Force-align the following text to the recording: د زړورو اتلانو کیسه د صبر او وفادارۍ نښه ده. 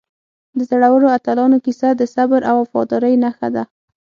د 0.57 0.59
زړورو 0.69 1.07
اتلانو 1.17 1.57
کیسه 1.65 1.89
د 1.95 2.01
صبر 2.15 2.41
او 2.49 2.55
وفادارۍ 2.63 3.15
نښه 3.23 3.47
ده. 3.55 3.63